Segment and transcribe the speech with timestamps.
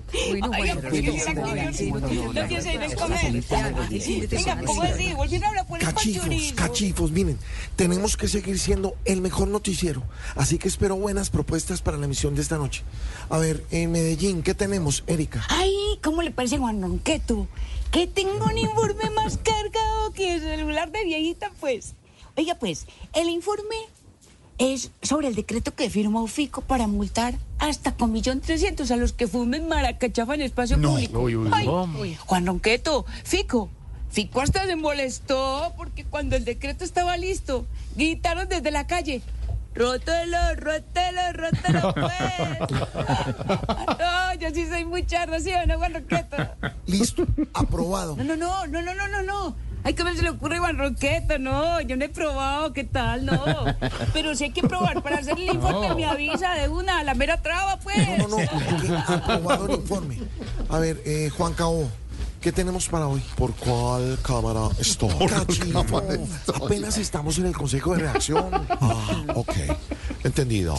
[0.00, 4.28] Pero sí, no, no, no quiero salir a comer.
[4.28, 5.12] Venga, ¿cómo así?
[5.12, 6.54] Volvieron a hablar por el Cachifos, chorizo.
[6.56, 7.38] cachifos, miren,
[7.76, 10.02] tenemos que seguir siendo el mejor noticiero,
[10.36, 12.82] así que espero buenas propuestas para la emisión de esta noche.
[13.28, 15.44] A ver, en Medellín, ¿qué tenemos, Erika?
[15.48, 17.48] Ay, ¿cómo le parece Juan Ronqueto?
[17.90, 21.94] Que tengo un informe más cargado que el celular de viejita, pues.
[22.36, 23.76] Oiga, pues, el informe
[24.58, 29.12] es sobre el decreto que firmó Fico para multar hasta con millón trescientos a los
[29.12, 31.26] que fumen maracachafa en espacio público.
[31.52, 33.70] Ay, Juan Ronqueto, Fico.
[34.10, 37.64] Fico hasta se molestó porque cuando el decreto estaba listo,
[37.96, 39.22] gritaron desde la calle.
[39.74, 42.70] Rótelo, rótelo, rótelo, pues.
[43.98, 46.36] No, yo sí soy mucha ración, ¿no, Juan Ronqueto?
[46.86, 48.16] Listo, aprobado.
[48.16, 49.56] No, no, no, no, no, no, no, no.
[49.84, 51.38] Ay, ¿cómo se le ocurre Juan Roqueto?
[51.38, 53.26] No, yo no he probado, ¿qué tal?
[53.26, 53.42] No.
[54.12, 57.42] Pero si hay que probar para hacer el informe, me avisa de una, la mera
[57.42, 57.96] traba, pues.
[58.18, 60.18] No, no, no, que el informe.
[60.68, 61.90] A ver, eh, Juan Cabo,
[62.42, 63.22] ¿qué tenemos para hoy?
[63.36, 65.10] ¿Por cuál cámara estoy?
[65.28, 66.02] Cachifo,
[66.52, 68.50] apenas estamos en el consejo de reacción.
[68.84, 69.54] Ah, ok,
[70.24, 70.74] entendido.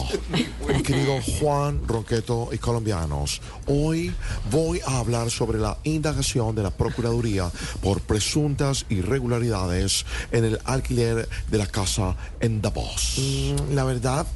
[0.68, 4.12] Mi querido Juan Ronqueto y colombianos, hoy
[4.50, 11.26] voy a hablar sobre la indagación de la Procuraduría por presuntas irregularidades en el alquiler
[11.50, 13.14] de la casa en Davos.
[13.16, 14.26] Mm, la verdad,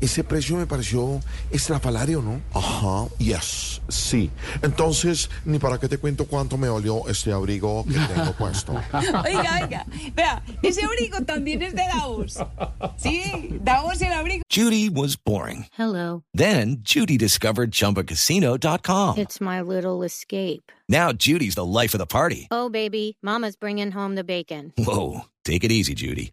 [0.00, 2.40] ese precio me pareció estrafalario, ¿no?
[2.52, 4.30] Ajá, yes, sí.
[4.62, 8.72] Entonces, ni para qué te cuento cuánto me olió este abrigo que tengo puesto.
[8.92, 12.38] Oiga, oiga, vea, ese abrigo también es de Davos.
[12.96, 14.42] Sí, Davos el abrigo.
[14.50, 15.66] Judy was boring.
[15.76, 16.22] Hello.
[16.34, 19.18] Then Judy discovered ChumbaCasino.com.
[19.18, 20.72] It's my little escape.
[20.88, 22.48] Now Judy's the life of the party.
[22.50, 24.72] Oh, baby, Mama's bringing home the bacon.
[24.78, 26.32] Whoa, take it easy, Judy.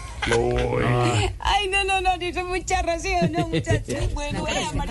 [1.39, 4.13] Ay, no, no, no, eso es mucha ración, no, muchachos.
[4.13, 4.81] Bueno, muy buena.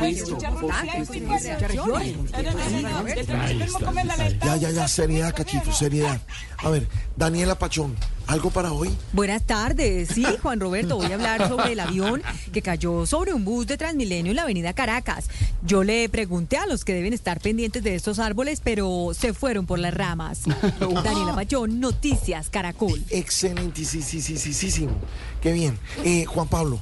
[2.33, 6.21] No, no, no, no, no, Ya, ya, ya, seriedad, cachito, seriedad.
[6.59, 7.97] A ver, Daniela Pachón,
[8.31, 8.91] ¿algo para hoy?
[9.13, 10.11] Buenas tardes.
[10.15, 13.77] Sí, Juan Roberto, voy a hablar sobre el avión que cayó sobre un bus de
[13.77, 15.29] Transmilenio en la avenida Caracas.
[15.67, 19.67] Yo le pregunté a los que deben estar pendientes de estos árboles, pero se fueron
[19.67, 20.43] por las ramas.
[21.05, 23.03] Daniela Pachón, Noticias Caracol.
[23.11, 24.89] Excelente, sí, sí, sí, sí, sí, sí.
[25.41, 25.77] Qué bien.
[26.05, 26.81] Eh, Juan Pablo,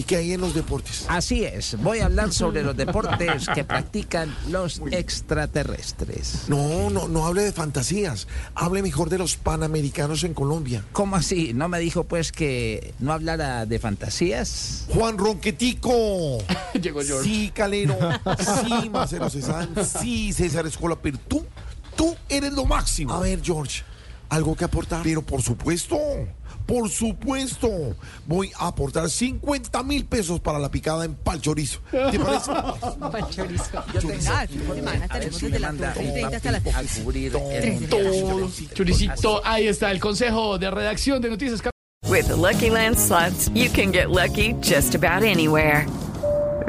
[0.00, 1.04] ¿y qué hay en los deportes?
[1.08, 6.44] Así es, voy a hablar sobre los deportes que practican los extraterrestres.
[6.48, 8.26] No, no, no hable de fantasías.
[8.54, 10.82] Hable mejor de los panamericanos en Colombia.
[10.92, 11.52] ¿Cómo así?
[11.52, 14.86] ¿No me dijo pues que no hablara de fantasías?
[14.88, 16.38] Juan Ronquetico.
[16.80, 17.28] Llegó George.
[17.28, 17.98] Sí, Calero.
[18.38, 19.68] Sí, Marcelo César.
[19.84, 20.96] Sí, César Escola.
[21.02, 21.44] Pero tú,
[21.94, 23.12] tú eres lo máximo.
[23.12, 23.82] A ver, George,
[24.30, 25.02] ¿algo que aportar?
[25.02, 25.98] Pero por supuesto.
[26.66, 27.68] Por supuesto.
[28.26, 31.80] Voy a aportar 50 mil pesos para la picada en pal chorizo.
[31.90, 32.50] ¿Te parece?
[33.92, 36.86] Yo tengo Ah, fin de semana tenemos desde las 12 y 30 hasta las al
[36.86, 38.50] cubrir el Todo.
[38.74, 41.60] Choricito, ahí está el consejo de redacción de Noticias
[42.08, 45.86] With the Lucky Land slots, you can get lucky just about anywhere.